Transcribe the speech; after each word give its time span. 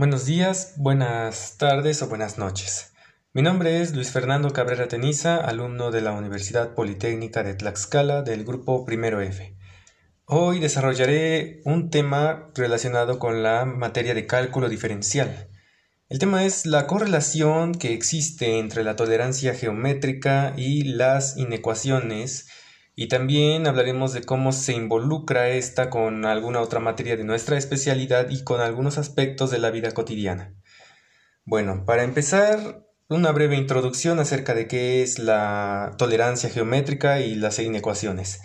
Buenos 0.00 0.24
días, 0.24 0.72
buenas 0.78 1.58
tardes 1.58 2.00
o 2.00 2.08
buenas 2.08 2.38
noches. 2.38 2.94
Mi 3.34 3.42
nombre 3.42 3.82
es 3.82 3.94
Luis 3.94 4.10
Fernando 4.10 4.50
Cabrera 4.50 4.88
Teniza, 4.88 5.36
alumno 5.36 5.90
de 5.90 6.00
la 6.00 6.12
Universidad 6.12 6.72
Politécnica 6.72 7.42
de 7.42 7.52
Tlaxcala 7.52 8.22
del 8.22 8.46
grupo 8.46 8.86
Primero 8.86 9.20
F. 9.20 9.54
Hoy 10.24 10.58
desarrollaré 10.58 11.60
un 11.66 11.90
tema 11.90 12.50
relacionado 12.54 13.18
con 13.18 13.42
la 13.42 13.66
materia 13.66 14.14
de 14.14 14.26
cálculo 14.26 14.70
diferencial. 14.70 15.50
El 16.08 16.18
tema 16.18 16.46
es 16.46 16.64
la 16.64 16.86
correlación 16.86 17.74
que 17.74 17.92
existe 17.92 18.58
entre 18.58 18.84
la 18.84 18.96
tolerancia 18.96 19.52
geométrica 19.52 20.54
y 20.56 20.82
las 20.84 21.36
inecuaciones 21.36 22.48
y 23.00 23.08
también 23.08 23.66
hablaremos 23.66 24.12
de 24.12 24.24
cómo 24.24 24.52
se 24.52 24.74
involucra 24.74 25.48
esta 25.48 25.88
con 25.88 26.26
alguna 26.26 26.60
otra 26.60 26.80
materia 26.80 27.16
de 27.16 27.24
nuestra 27.24 27.56
especialidad 27.56 28.28
y 28.28 28.44
con 28.44 28.60
algunos 28.60 28.98
aspectos 28.98 29.50
de 29.50 29.58
la 29.58 29.70
vida 29.70 29.92
cotidiana. 29.92 30.52
Bueno, 31.46 31.84
para 31.86 32.04
empezar, 32.04 32.84
una 33.08 33.32
breve 33.32 33.56
introducción 33.56 34.18
acerca 34.18 34.52
de 34.52 34.68
qué 34.68 35.02
es 35.02 35.18
la 35.18 35.94
tolerancia 35.96 36.50
geométrica 36.50 37.20
y 37.20 37.36
las 37.36 37.58
inecuaciones. 37.58 38.42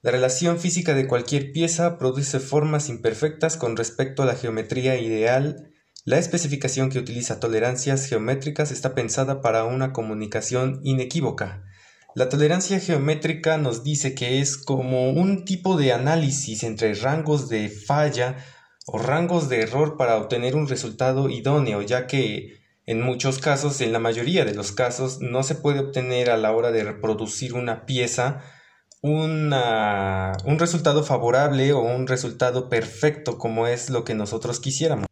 La 0.00 0.10
relación 0.10 0.58
física 0.58 0.94
de 0.94 1.06
cualquier 1.06 1.52
pieza 1.52 1.96
produce 1.96 2.40
formas 2.40 2.88
imperfectas 2.88 3.56
con 3.56 3.76
respecto 3.76 4.24
a 4.24 4.26
la 4.26 4.34
geometría 4.34 4.98
ideal. 4.98 5.70
La 6.04 6.18
especificación 6.18 6.90
que 6.90 6.98
utiliza 6.98 7.38
tolerancias 7.38 8.06
geométricas 8.06 8.72
está 8.72 8.96
pensada 8.96 9.40
para 9.42 9.62
una 9.62 9.92
comunicación 9.92 10.80
inequívoca 10.82 11.62
la 12.14 12.28
tolerancia 12.28 12.78
geométrica 12.78 13.56
nos 13.56 13.82
dice 13.82 14.14
que 14.14 14.40
es 14.40 14.56
como 14.56 15.10
un 15.10 15.44
tipo 15.44 15.76
de 15.76 15.92
análisis 15.92 16.62
entre 16.62 16.94
rangos 16.94 17.48
de 17.48 17.68
falla 17.68 18.36
o 18.86 18.98
rangos 18.98 19.48
de 19.48 19.62
error 19.62 19.96
para 19.96 20.16
obtener 20.16 20.56
un 20.56 20.68
resultado 20.68 21.30
idóneo, 21.30 21.82
ya 21.82 22.06
que 22.06 22.60
en 22.84 23.00
muchos 23.00 23.38
casos, 23.38 23.80
en 23.80 23.92
la 23.92 23.98
mayoría 23.98 24.44
de 24.44 24.54
los 24.54 24.72
casos, 24.72 25.20
no 25.20 25.42
se 25.42 25.54
puede 25.54 25.80
obtener 25.80 26.30
a 26.30 26.36
la 26.36 26.52
hora 26.52 26.72
de 26.72 26.84
reproducir 26.84 27.54
una 27.54 27.86
pieza 27.86 28.42
un 29.04 30.56
resultado 30.58 31.02
favorable 31.02 31.72
o 31.72 31.80
un 31.80 32.06
resultado 32.06 32.68
perfecto 32.68 33.36
como 33.36 33.66
es 33.66 33.90
lo 33.90 34.04
que 34.04 34.14
nosotros 34.14 34.60
quisiéramos. 34.60 35.06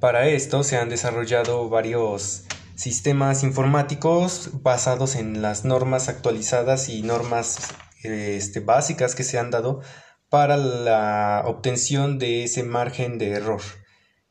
Para 0.00 0.26
esto 0.28 0.64
se 0.64 0.76
han 0.76 0.88
desarrollado 0.88 1.68
varios 1.68 2.42
sistemas 2.76 3.42
informáticos 3.42 4.50
basados 4.62 5.16
en 5.16 5.42
las 5.42 5.64
normas 5.64 6.08
actualizadas 6.08 6.88
y 6.88 7.02
normas 7.02 7.58
este, 8.02 8.60
básicas 8.60 9.14
que 9.14 9.24
se 9.24 9.38
han 9.38 9.50
dado 9.50 9.80
para 10.28 10.56
la 10.56 11.42
obtención 11.46 12.18
de 12.18 12.44
ese 12.44 12.62
margen 12.62 13.18
de 13.18 13.30
error. 13.30 13.60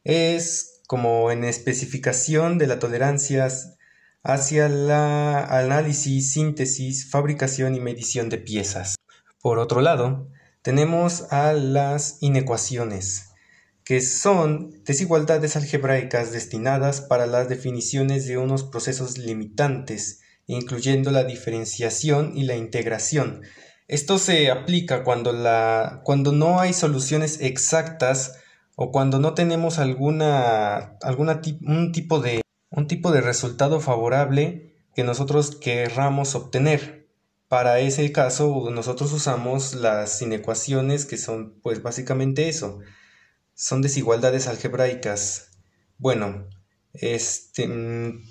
Es 0.04 0.82
como 0.88 1.32
en 1.32 1.44
especificación 1.44 2.58
de 2.58 2.68
la 2.68 2.80
tolerancia 2.80 3.48
hacia 4.24 4.70
la 4.70 5.46
análisis, 5.46 6.34
síntesis, 6.34 7.10
fabricación 7.10 7.76
y 7.76 7.80
medición 7.80 8.30
de 8.30 8.38
piezas. 8.38 8.96
Por 9.42 9.60
otro 9.60 9.82
lado, 9.82 10.30
tenemos 10.62 11.32
a 11.32 11.54
las 11.54 12.18
inecuaciones 12.22 13.33
que 13.84 14.02
son 14.02 14.81
desigualdades 14.86 15.56
algebraicas 15.56 16.31
destinadas 16.31 17.02
para 17.02 17.26
las 17.26 17.50
definiciones 17.50 18.25
de 18.28 18.38
unos 18.38 18.64
procesos 18.64 19.17
limitantes, 19.17 20.22
incluyendo 20.48 21.12
la 21.12 21.23
diferenciación 21.23 22.36
y 22.36 22.44
la 22.44 22.56
integración. 22.56 23.42
Esto 23.88 24.17
se 24.17 24.50
aplica 24.50 25.03
cuando, 25.03 25.34
la, 25.34 26.02
cuando 26.03 26.31
no 26.31 26.59
hay 26.59 26.73
soluciones 26.73 27.40
exactas 27.42 28.38
o 28.75 28.92
cuando 28.92 29.20
no 29.20 29.34
tenemos 29.34 29.78
alguna, 29.78 30.97
alguna 31.02 31.42
un, 31.66 31.92
tipo 31.92 32.20
de, 32.20 32.42
un 32.70 32.88
tipo 32.88 33.12
de 33.12 33.22
resultado 33.22 33.81
favorable 33.81 34.73
que 34.95 35.03
nosotros 35.03 35.58
querramos 35.58 36.36
obtener. 36.36 37.08
Para 37.50 37.79
ese 37.79 38.12
caso 38.12 38.69
nosotros 38.72 39.12
usamos 39.12 39.75
las 39.75 40.22
inecuaciones 40.22 41.06
que 41.06 41.18
son 41.18 41.59
pues 41.62 41.84
básicamente 41.84 42.50
eso, 42.50 42.79
son 43.63 43.81
desigualdades 43.81 44.47
algebraicas. 44.47 45.51
Bueno, 45.97 46.50
este... 46.91 47.66
Mm, 47.66 48.22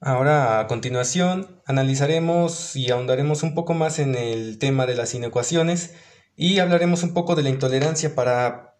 ahora 0.00 0.58
a 0.58 0.66
continuación 0.68 1.60
analizaremos 1.66 2.76
y 2.76 2.90
ahondaremos 2.90 3.42
un 3.42 3.54
poco 3.54 3.74
más 3.74 3.98
en 3.98 4.14
el 4.14 4.58
tema 4.58 4.86
de 4.86 4.94
las 4.94 5.14
inecuaciones 5.14 5.92
y 6.34 6.60
hablaremos 6.60 7.02
un 7.02 7.12
poco 7.12 7.34
de 7.34 7.42
la 7.42 7.50
intolerancia 7.50 8.14
para, 8.14 8.78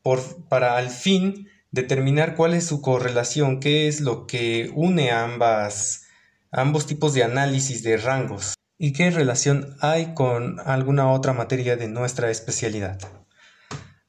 para 0.49 0.79
al 0.79 0.89
fin 0.89 1.49
determinar 1.71 2.35
cuál 2.35 2.55
es 2.55 2.65
su 2.65 2.81
correlación, 2.81 3.61
qué 3.61 3.89
es 3.89 4.01
lo 4.01 4.27
que 4.27 4.73
une 4.75 5.11
ambas, 5.11 6.07
ambos 6.51 6.87
tipos 6.87 7.13
de 7.13 7.25
análisis 7.25 7.83
de 7.83 7.99
rangos 7.99 8.55
y 8.79 8.95
qué 8.95 9.11
relación 9.11 9.77
hay 9.81 10.15
con 10.15 10.61
alguna 10.61 11.13
otra 11.13 11.35
materia 11.35 11.77
de 11.77 11.89
nuestra 11.89 12.31
especialidad. 12.31 12.99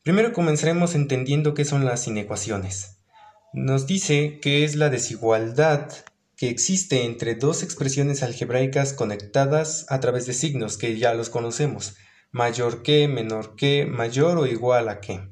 Primero 0.05 0.33
comenzaremos 0.33 0.93
entendiendo 0.93 1.55
qué 1.55 1.65
son 1.65 1.83
las 1.83 2.05
inecuaciones. 2.05 2.99
Nos 3.53 3.87
dice 3.87 4.39
que 4.39 4.63
es 4.63 4.75
la 4.75 4.91
desigualdad 4.91 5.91
que 6.37 6.49
existe 6.49 7.05
entre 7.05 7.33
dos 7.33 7.63
expresiones 7.63 8.21
algebraicas 8.21 8.93
conectadas 8.93 9.87
a 9.89 9.99
través 9.99 10.27
de 10.27 10.33
signos 10.33 10.77
que 10.77 10.99
ya 10.99 11.15
los 11.15 11.31
conocemos, 11.31 11.95
mayor 12.31 12.83
que, 12.83 13.07
menor 13.07 13.55
que, 13.55 13.87
mayor 13.87 14.37
o 14.37 14.45
igual 14.45 14.89
a 14.89 15.01
que. 15.01 15.27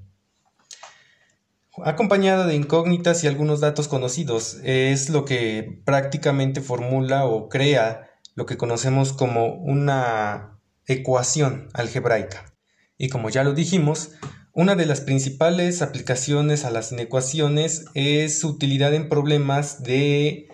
Acompañada 1.85 2.47
de 2.47 2.55
incógnitas 2.55 3.23
y 3.23 3.27
algunos 3.27 3.59
datos 3.59 3.87
conocidos, 3.87 4.57
es 4.63 5.07
lo 5.11 5.23
que 5.23 5.83
prácticamente 5.85 6.61
formula 6.61 7.25
o 7.25 7.47
crea 7.47 8.09
lo 8.33 8.47
que 8.47 8.57
conocemos 8.57 9.13
como 9.13 9.53
una 9.53 10.57
ecuación 10.87 11.69
algebraica. 11.73 12.55
Y 12.97 13.09
como 13.09 13.29
ya 13.29 13.43
lo 13.43 13.53
dijimos, 13.53 14.13
una 14.53 14.75
de 14.75 14.85
las 14.85 15.01
principales 15.01 15.81
aplicaciones 15.81 16.63
a 16.63 16.69
las 16.69 16.91
inecuaciones 16.91 17.85
es 17.95 18.39
su 18.39 18.49
utilidad 18.49 18.93
en 18.93 19.09
problemas 19.09 19.81
de 19.81 20.47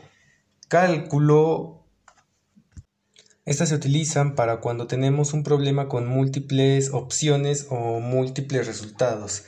cálculo. 0.70 1.84
Estas 3.46 3.70
se 3.70 3.76
utilizan 3.76 4.36
para 4.36 4.62
cuando 4.62 4.88
tenemos 4.88 5.34
un 5.34 5.44
problema 5.44 5.90
con 5.90 6.08
múltiples 6.08 6.92
opciones 6.94 7.68
o 7.70 8.00
múltiples 8.00 8.68
resultados. 8.68 9.44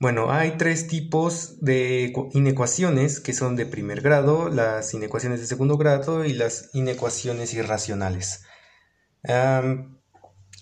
Bueno, 0.00 0.32
hay 0.32 0.56
tres 0.58 0.88
tipos 0.88 1.60
de 1.60 2.12
inecuaciones 2.32 3.20
que 3.20 3.32
son 3.32 3.54
de 3.54 3.66
primer 3.66 4.00
grado, 4.00 4.48
las 4.48 4.92
inecuaciones 4.94 5.40
de 5.40 5.46
segundo 5.46 5.76
grado 5.76 6.24
y 6.24 6.32
las 6.32 6.70
inecuaciones 6.74 7.54
irracionales. 7.54 8.44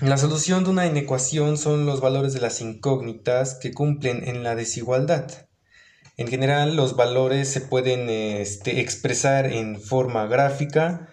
La 0.00 0.16
solución 0.16 0.64
de 0.64 0.70
una 0.70 0.86
inecuación 0.86 1.56
son 1.56 1.86
los 1.86 2.00
valores 2.00 2.32
de 2.32 2.40
las 2.40 2.60
incógnitas 2.60 3.54
que 3.54 3.72
cumplen 3.72 4.26
en 4.26 4.42
la 4.42 4.56
desigualdad. 4.56 5.30
En 6.16 6.26
general, 6.26 6.74
los 6.74 6.96
valores 6.96 7.48
se 7.48 7.60
pueden 7.60 8.10
este, 8.10 8.80
expresar 8.80 9.46
en 9.46 9.80
forma 9.80 10.26
gráfica 10.26 11.08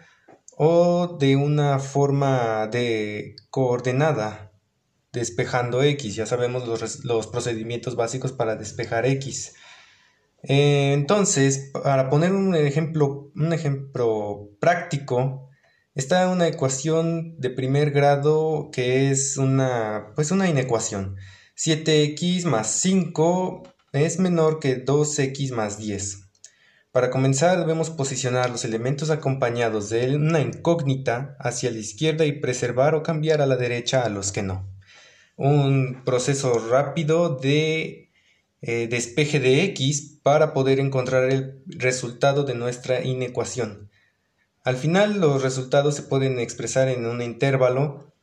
o 0.57 1.17
de 1.19 1.35
una 1.35 1.77
forma 1.77 2.67
de 2.67 3.35
coordenada, 3.51 4.51
despejando 5.13 5.83
x. 5.83 6.15
Ya 6.15 6.25
sabemos 6.25 6.67
los, 6.67 7.05
los 7.05 7.27
procedimientos 7.27 7.95
básicos 7.95 8.31
para 8.31 8.55
despejar 8.55 9.05
x. 9.05 9.53
entonces, 10.41 11.69
para 11.83 12.09
poner 12.09 12.31
un 12.33 12.55
ejemplo, 12.55 13.31
un 13.35 13.53
ejemplo 13.53 14.49
práctico, 14.59 15.50
Está 15.93 16.29
una 16.29 16.47
ecuación 16.47 17.35
de 17.37 17.49
primer 17.49 17.91
grado 17.91 18.69
que 18.71 19.11
es 19.11 19.35
una, 19.35 20.13
pues 20.15 20.31
una 20.31 20.47
inecuación. 20.47 21.17
7x 21.57 22.45
más 22.45 22.71
5 22.79 23.63
es 23.91 24.17
menor 24.17 24.59
que 24.59 24.85
2x 24.85 25.51
más 25.51 25.77
10. 25.77 26.29
Para 26.93 27.09
comenzar 27.09 27.59
debemos 27.59 27.89
posicionar 27.89 28.49
los 28.49 28.63
elementos 28.63 29.09
acompañados 29.09 29.89
de 29.89 30.15
una 30.15 30.39
incógnita 30.39 31.35
hacia 31.41 31.71
la 31.71 31.79
izquierda 31.79 32.25
y 32.25 32.39
preservar 32.39 32.95
o 32.95 33.03
cambiar 33.03 33.41
a 33.41 33.45
la 33.45 33.57
derecha 33.57 34.03
a 34.03 34.09
los 34.09 34.31
que 34.31 34.43
no. 34.43 34.73
Un 35.35 36.03
proceso 36.05 36.53
rápido 36.69 37.35
de 37.35 38.13
eh, 38.61 38.87
despeje 38.87 39.41
de 39.41 39.65
x 39.65 40.21
para 40.23 40.53
poder 40.53 40.79
encontrar 40.79 41.29
el 41.29 41.61
resultado 41.67 42.45
de 42.45 42.55
nuestra 42.55 43.03
inecuación. 43.03 43.90
Al 44.63 44.77
final 44.77 45.19
los 45.19 45.41
resultados 45.41 45.95
se 45.95 46.03
pueden 46.03 46.39
expresar 46.39 46.87
en 46.87 47.05
un 47.05 47.21
intervalo 47.21 48.13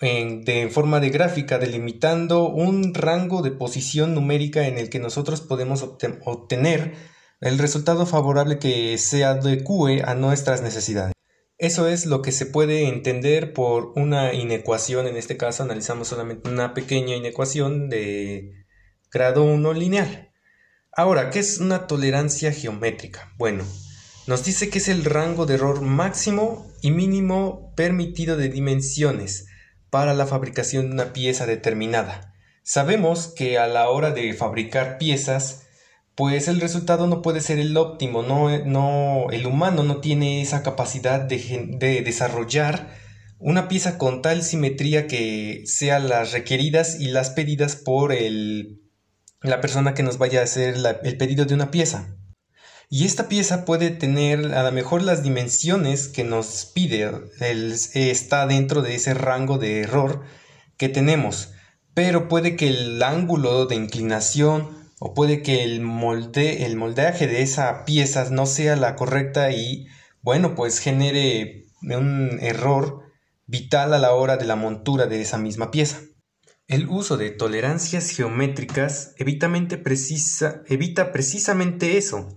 en, 0.00 0.44
de 0.44 0.68
forma 0.68 1.00
de 1.00 1.10
gráfica 1.10 1.58
delimitando 1.58 2.48
un 2.48 2.92
rango 2.92 3.40
de 3.40 3.50
posición 3.50 4.14
numérica 4.14 4.66
en 4.66 4.78
el 4.78 4.90
que 4.90 4.98
nosotros 4.98 5.40
podemos 5.40 5.82
obtener 5.82 6.94
el 7.40 7.58
resultado 7.58 8.04
favorable 8.04 8.58
que 8.58 8.98
se 8.98 9.24
adecue 9.24 10.02
a 10.04 10.14
nuestras 10.14 10.60
necesidades. 10.60 11.14
Eso 11.56 11.88
es 11.88 12.06
lo 12.06 12.22
que 12.22 12.30
se 12.30 12.46
puede 12.46 12.86
entender 12.86 13.52
por 13.52 13.92
una 13.96 14.32
inecuación, 14.34 15.08
en 15.08 15.16
este 15.16 15.36
caso 15.36 15.62
analizamos 15.62 16.08
solamente 16.08 16.48
una 16.48 16.74
pequeña 16.74 17.16
inecuación 17.16 17.88
de 17.88 18.64
grado 19.10 19.44
1 19.44 19.72
lineal. 19.72 20.30
Ahora, 20.92 21.30
¿qué 21.30 21.40
es 21.40 21.58
una 21.58 21.86
tolerancia 21.86 22.52
geométrica? 22.52 23.32
Bueno, 23.38 23.64
nos 24.28 24.44
dice 24.44 24.68
que 24.68 24.76
es 24.76 24.88
el 24.88 25.06
rango 25.06 25.46
de 25.46 25.54
error 25.54 25.80
máximo 25.80 26.70
y 26.82 26.90
mínimo 26.90 27.72
permitido 27.74 28.36
de 28.36 28.50
dimensiones 28.50 29.46
para 29.88 30.12
la 30.12 30.26
fabricación 30.26 30.88
de 30.88 30.92
una 30.92 31.12
pieza 31.14 31.46
determinada. 31.46 32.34
Sabemos 32.62 33.32
que 33.34 33.56
a 33.56 33.66
la 33.66 33.88
hora 33.88 34.10
de 34.10 34.34
fabricar 34.34 34.98
piezas, 34.98 35.62
pues 36.14 36.46
el 36.46 36.60
resultado 36.60 37.06
no 37.06 37.22
puede 37.22 37.40
ser 37.40 37.58
el 37.58 37.74
óptimo, 37.78 38.22
no, 38.22 38.50
no 38.66 39.30
el 39.30 39.46
humano 39.46 39.82
no 39.82 40.02
tiene 40.02 40.42
esa 40.42 40.62
capacidad 40.62 41.20
de, 41.22 41.76
de 41.78 42.02
desarrollar 42.02 42.94
una 43.38 43.66
pieza 43.66 43.96
con 43.96 44.20
tal 44.20 44.42
simetría 44.42 45.06
que 45.06 45.62
sean 45.64 46.10
las 46.10 46.32
requeridas 46.32 47.00
y 47.00 47.06
las 47.06 47.30
pedidas 47.30 47.76
por 47.76 48.12
el 48.12 48.82
la 49.40 49.62
persona 49.62 49.94
que 49.94 50.02
nos 50.02 50.18
vaya 50.18 50.40
a 50.40 50.44
hacer 50.44 50.74
el 51.02 51.16
pedido 51.16 51.46
de 51.46 51.54
una 51.54 51.70
pieza. 51.70 52.17
Y 52.90 53.04
esta 53.04 53.28
pieza 53.28 53.66
puede 53.66 53.90
tener 53.90 54.54
a 54.54 54.62
lo 54.62 54.72
mejor 54.72 55.02
las 55.02 55.22
dimensiones 55.22 56.08
que 56.08 56.24
nos 56.24 56.64
pide, 56.74 57.10
está 57.92 58.46
dentro 58.46 58.80
de 58.80 58.94
ese 58.94 59.12
rango 59.12 59.58
de 59.58 59.80
error 59.80 60.22
que 60.78 60.88
tenemos, 60.88 61.52
pero 61.92 62.28
puede 62.28 62.56
que 62.56 62.68
el 62.68 63.02
ángulo 63.02 63.66
de 63.66 63.74
inclinación 63.74 64.88
o 65.00 65.12
puede 65.12 65.42
que 65.42 65.64
el, 65.64 65.82
molde, 65.82 66.64
el 66.64 66.76
moldeaje 66.76 67.26
de 67.26 67.42
esa 67.42 67.84
pieza 67.84 68.30
no 68.30 68.46
sea 68.46 68.74
la 68.74 68.96
correcta 68.96 69.50
y 69.50 69.86
bueno, 70.22 70.54
pues 70.54 70.78
genere 70.78 71.66
un 71.82 72.38
error 72.40 73.02
vital 73.46 73.92
a 73.92 73.98
la 73.98 74.14
hora 74.14 74.38
de 74.38 74.46
la 74.46 74.56
montura 74.56 75.06
de 75.06 75.20
esa 75.20 75.36
misma 75.36 75.70
pieza. 75.70 76.00
El 76.66 76.88
uso 76.88 77.16
de 77.18 77.30
tolerancias 77.30 78.10
geométricas 78.10 79.14
evita 79.18 81.12
precisamente 81.12 81.98
eso, 81.98 82.28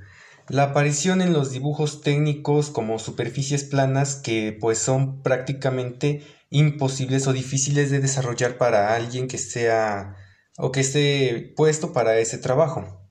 la 0.51 0.63
aparición 0.63 1.21
en 1.21 1.31
los 1.31 1.51
dibujos 1.51 2.01
técnicos 2.01 2.69
como 2.71 2.99
superficies 2.99 3.63
planas 3.63 4.15
que 4.15 4.51
pues 4.59 4.79
son 4.79 5.23
prácticamente 5.23 6.27
imposibles 6.49 7.25
o 7.27 7.31
difíciles 7.31 7.89
de 7.89 8.01
desarrollar 8.01 8.57
para 8.57 8.93
alguien 8.93 9.29
que 9.29 9.37
sea 9.37 10.17
o 10.57 10.73
que 10.73 10.81
esté 10.81 11.53
puesto 11.55 11.93
para 11.93 12.17
ese 12.17 12.37
trabajo. 12.37 13.09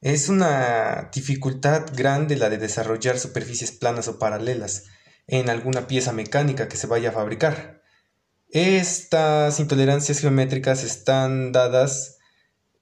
Es 0.00 0.28
una 0.28 1.10
dificultad 1.14 1.86
grande 1.94 2.34
la 2.34 2.50
de 2.50 2.58
desarrollar 2.58 3.20
superficies 3.20 3.70
planas 3.70 4.08
o 4.08 4.18
paralelas 4.18 4.86
en 5.28 5.50
alguna 5.50 5.86
pieza 5.86 6.12
mecánica 6.12 6.66
que 6.66 6.76
se 6.76 6.88
vaya 6.88 7.10
a 7.10 7.12
fabricar. 7.12 7.80
Estas 8.48 9.60
intolerancias 9.60 10.18
geométricas 10.18 10.82
están 10.82 11.52
dadas 11.52 12.18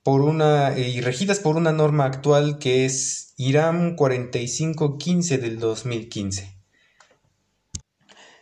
por 0.02 0.22
una 0.22 0.78
y 0.78 1.00
regidas 1.00 1.40
por 1.40 1.56
una 1.56 1.72
norma 1.72 2.04
actual 2.04 2.58
que 2.58 2.84
es 2.84 3.34
IRAM 3.36 3.96
4515 3.96 5.38
del 5.38 5.58
2015. 5.58 6.56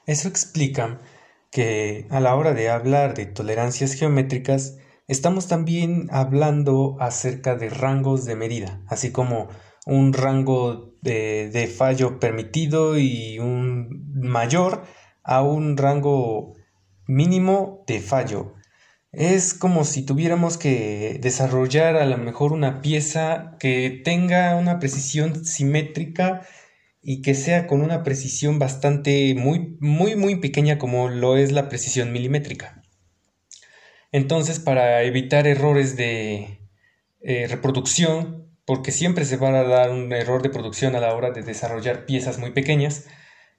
Eso 0.06 0.29
explica 0.29 1.00
que 1.50 2.06
a 2.11 2.20
la 2.20 2.35
hora 2.37 2.55
de 2.55 2.69
hablar 2.69 3.14
de 3.14 3.26
tolerancias 3.26 3.94
geométricas 3.94 4.79
estamos 5.08 5.49
también 5.49 6.08
hablando 6.11 6.97
acerca 7.00 7.56
de 7.56 7.70
rangos 7.70 8.25
de 8.25 8.37
medida, 8.37 8.82
así 8.88 9.11
como 9.11 9.49
un 9.85 10.12
rango 10.12 10.94
de, 11.02 11.49
de 11.50 11.67
fallo 11.67 12.19
permitido 12.20 12.99
y 12.99 13.38
un 13.38 14.12
mayor 14.14 14.85
a 15.23 15.43
un 15.43 15.76
rango 15.76 16.55
mínimo 17.06 17.85
de 17.87 18.00
fallo. 18.00 18.55
Es 19.17 19.55
como 19.55 19.85
si 19.85 20.05
tuviéramos 20.05 20.59
que 20.59 21.19
desarrollar 21.23 21.97
a 21.97 22.05
lo 22.05 22.19
mejor 22.19 22.53
una 22.53 22.83
pieza 22.83 23.57
que 23.59 24.03
tenga 24.05 24.55
una 24.57 24.79
precisión 24.79 25.47
simétrica 25.47 26.47
y 27.01 27.23
que 27.23 27.35
sea 27.35 27.67
con 27.67 27.81
una 27.81 28.03
precisión 28.03 28.59
bastante 28.59 29.35
muy 29.35 29.79
muy 29.81 30.17
muy 30.17 30.37
pequeña 30.37 30.77
como 30.77 31.09
lo 31.09 31.39
es 31.39 31.51
la 31.51 31.71
precisión 31.71 32.13
milimétrica. 32.13 32.83
Entonces, 34.13 34.61
para 34.61 35.03
evitar 35.03 35.47
errores 35.47 35.97
de 35.97 36.61
eh, 37.23 37.47
reproducción, 37.49 38.51
porque 38.67 38.93
siempre 38.93 39.25
se 39.25 39.39
va 39.39 39.49
a 39.49 39.65
dar 39.65 39.93
un 39.93 40.12
error 40.12 40.43
de 40.43 40.51
producción 40.51 40.95
a 40.95 41.01
la 41.01 41.15
hora 41.15 41.31
de 41.31 41.43
desarrollar 41.43 42.05
piezas 42.05 42.39
muy 42.39 42.51
pequeñas, 42.51 43.07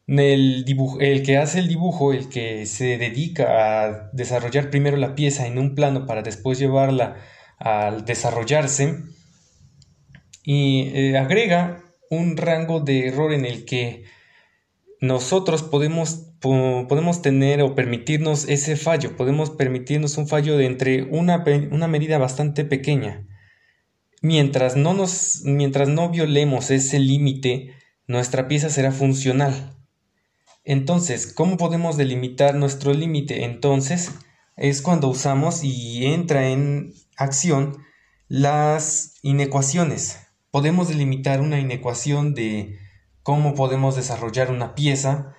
el, 0.07 0.65
el 0.99 1.23
que 1.23 1.37
hace 1.37 1.59
el 1.59 1.67
dibujo, 1.67 2.13
el 2.13 2.29
que 2.29 2.65
se 2.65 2.97
dedica 2.97 3.85
a 3.85 4.09
desarrollar 4.13 4.69
primero 4.69 4.97
la 4.97 5.15
pieza 5.15 5.47
en 5.47 5.57
un 5.57 5.75
plano 5.75 6.05
para 6.05 6.21
después 6.21 6.57
llevarla 6.59 7.17
al 7.59 8.05
desarrollarse, 8.05 9.03
y 10.43 10.91
eh, 10.93 11.17
agrega 11.17 11.83
un 12.09 12.37
rango 12.37 12.79
de 12.79 13.07
error 13.07 13.33
en 13.33 13.43
el 13.43 13.65
que 13.65 14.05
nosotros 15.01 15.61
podemos, 15.61 16.31
podemos 16.39 17.21
tener 17.21 17.61
o 17.61 17.75
permitirnos 17.75 18.47
ese 18.47 18.77
fallo, 18.77 19.17
podemos 19.17 19.49
permitirnos 19.49 20.17
un 20.17 20.27
fallo 20.29 20.57
de 20.57 20.65
entre 20.65 21.03
una, 21.03 21.43
una 21.71 21.89
medida 21.89 22.17
bastante 22.17 22.63
pequeña. 22.63 23.27
Mientras 24.21 24.77
no, 24.77 24.93
nos, 24.93 25.41
mientras 25.43 25.89
no 25.89 26.09
violemos 26.09 26.71
ese 26.71 26.99
límite, 26.99 27.75
nuestra 28.07 28.47
pieza 28.47 28.69
será 28.69 28.93
funcional. 28.93 29.76
Entonces, 30.69 31.31
¿cómo 31.31 31.55
podemos 31.55 31.95
delimitar 31.95 32.53
nuestro 32.55 32.93
límite? 32.93 33.45
Entonces, 33.45 34.11
es 34.57 34.81
cuando 34.81 35.07
usamos 35.07 35.63
y 35.63 36.05
entra 36.07 36.49
en 36.49 36.93
acción 37.15 37.77
las 38.27 39.13
inecuaciones. 39.21 40.27
Podemos 40.51 40.89
delimitar 40.89 41.39
una 41.39 41.57
inecuación 41.57 42.33
de 42.33 42.77
cómo 43.23 43.55
podemos 43.55 43.95
desarrollar 43.95 44.51
una 44.51 44.75
pieza 44.75 45.33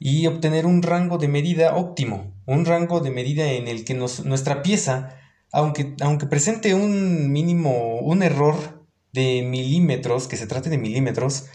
y 0.00 0.26
obtener 0.26 0.66
un 0.66 0.82
rango 0.82 1.16
de 1.16 1.28
medida 1.28 1.76
óptimo, 1.76 2.34
un 2.44 2.64
rango 2.64 2.98
de 2.98 3.12
medida 3.12 3.52
en 3.52 3.68
el 3.68 3.84
que 3.84 3.94
nuestra 3.94 4.64
pieza, 4.64 5.16
aunque, 5.52 5.94
aunque 6.00 6.26
presente 6.26 6.74
un 6.74 7.30
mínimo, 7.30 8.00
un 8.00 8.24
error 8.24 8.84
de 9.12 9.44
milímetros, 9.48 10.26
que 10.26 10.36
se 10.36 10.48
trate 10.48 10.70
de 10.70 10.78
milímetros, 10.78 11.46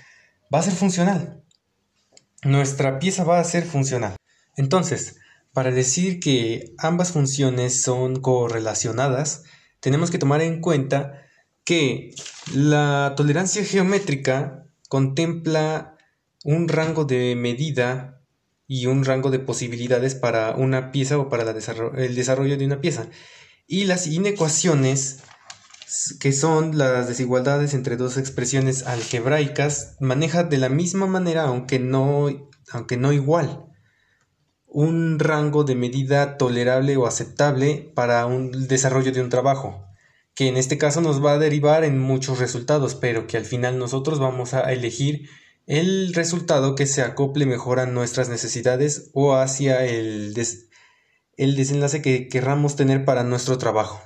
va 0.50 0.60
a 0.60 0.64
ser 0.64 0.76
funcional 0.76 1.44
nuestra 2.44 3.00
pieza 3.00 3.24
va 3.24 3.40
a 3.40 3.44
ser 3.44 3.66
funcional. 3.66 4.16
Entonces, 4.56 5.18
para 5.54 5.72
decir 5.72 6.20
que 6.20 6.74
ambas 6.78 7.12
funciones 7.12 7.82
son 7.82 8.22
correlacionadas, 8.22 9.44
tenemos 9.80 10.12
que 10.12 10.20
tomar 10.20 10.42
en 10.42 10.62
cuenta 10.62 11.24
que 11.64 12.14
la 12.54 13.14
tolerancia 13.18 13.64
geométrica 13.64 14.66
contempla 14.90 15.98
un 16.44 16.68
rango 16.68 17.06
de 17.06 17.36
medida 17.36 18.22
y 18.68 18.86
un 18.86 19.04
rango 19.04 19.32
de 19.32 19.40
posibilidades 19.40 20.16
para 20.16 20.52
una 20.52 20.92
pieza 20.92 21.18
o 21.18 21.30
para 21.30 21.44
el 21.44 22.16
desarrollo 22.16 22.58
de 22.58 22.66
una 22.66 22.82
pieza. 22.82 23.08
Y 23.66 23.86
las 23.86 24.08
inecuaciones 24.08 25.24
que 26.20 26.34
son 26.34 26.78
las 26.78 27.08
desigualdades 27.08 27.74
entre 27.74 27.96
dos 27.96 28.18
expresiones 28.18 28.84
algebraicas, 28.84 29.96
maneja 30.00 30.44
de 30.44 30.58
la 30.58 30.70
misma 30.70 31.08
manera, 31.08 31.44
aunque 31.44 31.80
no, 31.80 32.28
aunque 32.72 32.98
no 32.98 33.14
igual, 33.14 33.66
un 34.66 35.18
rango 35.18 35.64
de 35.64 35.76
medida 35.76 36.38
tolerable 36.38 36.98
o 36.98 37.08
aceptable 37.08 37.92
para 37.96 38.26
un 38.26 38.68
desarrollo 38.68 39.14
de 39.14 39.22
un 39.22 39.30
trabajo, 39.30 39.86
que 40.36 40.48
en 40.50 40.58
este 40.58 40.78
caso 40.78 41.00
nos 41.00 41.24
va 41.24 41.34
a 41.34 41.40
derivar 41.40 41.86
en 41.86 41.98
muchos 41.98 42.40
resultados, 42.40 42.94
pero 42.94 43.26
que 43.26 43.38
al 43.38 43.46
final 43.46 43.80
nosotros 43.80 44.20
vamos 44.20 44.54
a 44.54 44.72
elegir 44.74 45.30
el 45.68 46.14
resultado 46.14 46.76
que 46.76 46.86
se 46.86 47.02
acople 47.02 47.46
mejor 47.46 47.80
a 47.80 47.86
nuestras 47.86 48.30
necesidades 48.30 49.10
o 49.14 49.36
hacia 49.36 49.86
el, 49.86 50.34
el 51.38 51.56
desenlace 51.56 52.02
que 52.02 52.28
querramos 52.28 52.76
tener 52.76 53.06
para 53.06 53.24
nuestro 53.24 53.58
trabajo. 53.58 54.02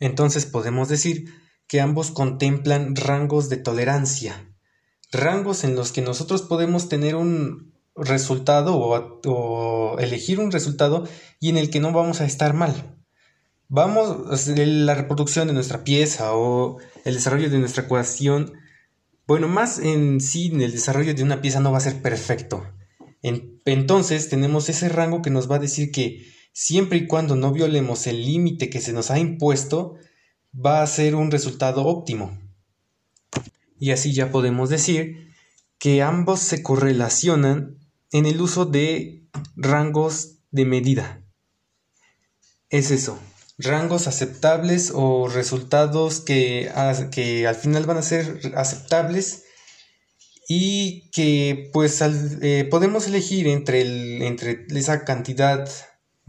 Entonces 0.00 0.46
podemos 0.46 0.88
decir 0.88 1.32
que 1.68 1.80
ambos 1.80 2.10
contemplan 2.10 2.96
rangos 2.96 3.48
de 3.48 3.58
tolerancia, 3.58 4.52
rangos 5.12 5.62
en 5.62 5.76
los 5.76 5.92
que 5.92 6.02
nosotros 6.02 6.42
podemos 6.42 6.88
tener 6.88 7.14
un 7.14 7.72
resultado 7.94 8.76
o, 8.76 9.98
elegir 9.98 10.40
un 10.40 10.50
resultado 10.50 11.06
y 11.38 11.50
en 11.50 11.58
el 11.58 11.70
que 11.70 11.80
no 11.80 11.92
vamos 11.92 12.20
a 12.20 12.24
estar 12.24 12.54
mal. 12.54 12.96
Vamos, 13.68 14.48
la 14.48 14.94
reproducción 14.94 15.46
de 15.46 15.54
nuestra 15.54 15.84
pieza 15.84 16.34
o 16.34 16.78
el 17.04 17.14
desarrollo 17.14 17.50
de 17.50 17.58
nuestra 17.58 17.84
ecuación, 17.84 18.54
bueno, 19.26 19.46
más 19.46 19.78
en 19.78 20.20
sí, 20.20 20.50
el 20.52 20.72
desarrollo 20.72 21.14
de 21.14 21.22
una 21.22 21.40
pieza 21.40 21.60
no 21.60 21.70
va 21.70 21.78
a 21.78 21.82
ser 21.82 22.02
perfecto. 22.02 22.66
entonces 23.22 24.28
tenemos 24.28 24.68
ese 24.68 24.88
rango 24.88 25.22
que 25.22 25.30
nos 25.30 25.48
va 25.48 25.56
a 25.56 25.60
decir 25.60 25.92
que 25.92 26.26
siempre 26.52 26.98
y 26.98 27.06
cuando 27.06 27.36
no 27.36 27.52
violemos 27.52 28.06
el 28.06 28.24
límite 28.24 28.70
que 28.70 28.80
se 28.80 28.92
nos 28.92 29.10
ha 29.10 29.18
impuesto, 29.18 29.96
va 30.54 30.82
a 30.82 30.86
ser 30.86 31.14
un 31.14 31.30
resultado 31.30 31.84
óptimo. 31.84 32.38
Y 33.78 33.92
así 33.92 34.12
ya 34.12 34.30
podemos 34.30 34.68
decir 34.68 35.32
que 35.78 36.02
ambos 36.02 36.40
se 36.40 36.62
correlacionan 36.62 37.78
en 38.12 38.26
el 38.26 38.40
uso 38.40 38.66
de 38.66 39.24
rangos 39.56 40.38
de 40.50 40.66
medida. 40.66 41.22
Es 42.68 42.90
eso. 42.90 43.18
rangos 43.58 44.06
aceptables 44.06 44.92
o 44.94 45.28
resultados 45.28 46.20
que, 46.20 46.70
que 47.12 47.46
al 47.46 47.54
final 47.54 47.84
van 47.84 47.98
a 47.98 48.02
ser 48.02 48.52
aceptables 48.54 49.44
y 50.48 51.10
que 51.10 51.70
pues 51.72 52.00
eh, 52.00 52.66
podemos 52.70 53.06
elegir 53.06 53.46
entre, 53.48 54.26
entre 54.26 54.66
esa 54.70 55.04
cantidad 55.04 55.68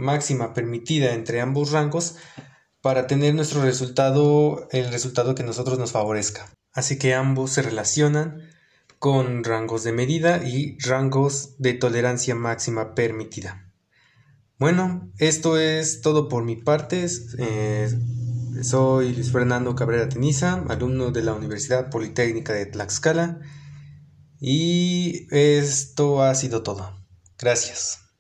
máxima 0.01 0.53
permitida 0.53 1.13
entre 1.13 1.39
ambos 1.39 1.71
rangos 1.71 2.15
para 2.81 3.07
tener 3.07 3.33
nuestro 3.35 3.61
resultado, 3.63 4.67
el 4.71 4.91
resultado 4.91 5.35
que 5.35 5.43
nosotros 5.43 5.79
nos 5.79 5.91
favorezca. 5.91 6.49
Así 6.73 6.97
que 6.97 7.13
ambos 7.13 7.51
se 7.51 7.61
relacionan 7.61 8.41
con 8.99 9.43
rangos 9.43 9.83
de 9.83 9.93
medida 9.93 10.43
y 10.43 10.77
rangos 10.79 11.55
de 11.57 11.73
tolerancia 11.73 12.35
máxima 12.35 12.93
permitida. 12.93 13.71
Bueno, 14.57 15.11
esto 15.17 15.57
es 15.57 16.01
todo 16.01 16.29
por 16.29 16.43
mi 16.43 16.55
parte. 16.55 17.07
Eh, 17.39 17.89
soy 18.61 19.13
Luis 19.13 19.31
Fernando 19.31 19.75
Cabrera 19.75 20.07
Teniza, 20.07 20.63
alumno 20.69 21.11
de 21.11 21.23
la 21.23 21.33
Universidad 21.33 21.89
Politécnica 21.89 22.53
de 22.53 22.67
Tlaxcala. 22.67 23.39
Y 24.39 25.27
esto 25.31 26.21
ha 26.21 26.33
sido 26.35 26.61
todo. 26.61 26.95
Gracias. 27.39 28.10